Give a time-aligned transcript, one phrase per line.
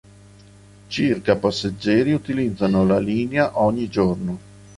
[0.89, 4.39] Circa passeggeri utilizzano la linea ogni giorno.